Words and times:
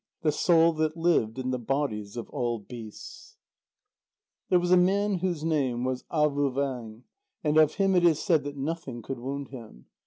THE 0.23 0.31
SOUL 0.31 0.73
THAT 0.73 0.97
LIVED 0.97 1.37
IN 1.37 1.51
THE 1.51 1.59
BODIES 1.59 2.17
OF 2.17 2.27
ALL 2.31 2.57
BEASTS 2.57 3.37
There 4.49 4.59
was 4.59 4.71
a 4.71 4.75
man 4.75 5.19
whose 5.19 5.43
name 5.43 5.83
was 5.83 6.05
Avôvang. 6.11 7.03
And 7.43 7.57
of 7.59 7.75
him 7.75 7.93
it 7.93 8.03
is 8.03 8.17
said 8.19 8.43
that 8.45 8.57
nothing 8.57 9.03
could 9.03 9.19
wound 9.19 9.49
him. 9.49 9.85